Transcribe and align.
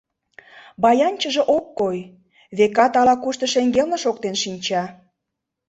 Баянчыже 0.81 1.43
ок 1.55 1.65
кой, 1.79 1.97
векат, 2.57 2.93
ала-кушто 3.01 3.45
шеҥгелне 3.53 3.97
шоктен 4.03 4.35
шинча. 4.43 4.83